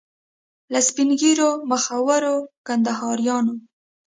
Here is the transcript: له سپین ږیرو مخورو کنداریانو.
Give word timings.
له 0.71 0.79
سپین 0.87 1.09
ږیرو 1.21 1.49
مخورو 1.69 2.35
کنداریانو. 2.67 3.55